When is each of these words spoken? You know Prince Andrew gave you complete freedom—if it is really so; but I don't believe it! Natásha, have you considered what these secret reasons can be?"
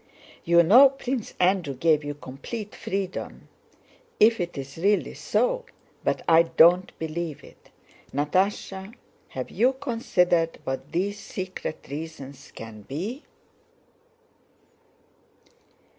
You 0.43 0.63
know 0.63 0.89
Prince 0.89 1.35
Andrew 1.39 1.75
gave 1.75 2.03
you 2.03 2.15
complete 2.15 2.73
freedom—if 2.73 4.39
it 4.39 4.57
is 4.57 4.77
really 4.79 5.13
so; 5.13 5.63
but 6.03 6.23
I 6.27 6.41
don't 6.41 6.91
believe 6.97 7.43
it! 7.43 7.69
Natásha, 8.11 8.95
have 9.27 9.51
you 9.51 9.73
considered 9.73 10.57
what 10.63 10.91
these 10.91 11.19
secret 11.19 11.85
reasons 11.87 12.49
can 12.51 12.81
be?" 12.81 13.25